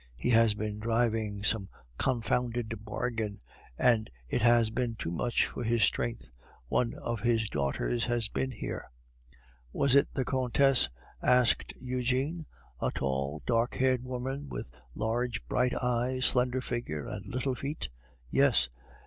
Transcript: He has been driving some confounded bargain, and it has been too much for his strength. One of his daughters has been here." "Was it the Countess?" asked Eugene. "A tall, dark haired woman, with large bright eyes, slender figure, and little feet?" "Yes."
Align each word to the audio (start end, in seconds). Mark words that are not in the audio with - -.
He 0.15 0.31
has 0.31 0.55
been 0.55 0.79
driving 0.79 1.43
some 1.43 1.69
confounded 1.99 2.73
bargain, 2.83 3.39
and 3.77 4.09
it 4.27 4.41
has 4.41 4.71
been 4.71 4.95
too 4.95 5.11
much 5.11 5.45
for 5.45 5.63
his 5.63 5.83
strength. 5.83 6.27
One 6.69 6.95
of 6.95 7.19
his 7.19 7.47
daughters 7.49 8.05
has 8.05 8.27
been 8.27 8.49
here." 8.49 8.89
"Was 9.71 9.93
it 9.93 10.11
the 10.15 10.25
Countess?" 10.25 10.89
asked 11.21 11.73
Eugene. 11.79 12.47
"A 12.81 12.89
tall, 12.89 13.43
dark 13.45 13.75
haired 13.75 14.03
woman, 14.03 14.49
with 14.49 14.71
large 14.95 15.47
bright 15.47 15.75
eyes, 15.75 16.25
slender 16.25 16.61
figure, 16.61 17.05
and 17.07 17.23
little 17.27 17.53
feet?" 17.53 17.89
"Yes." 18.31 18.69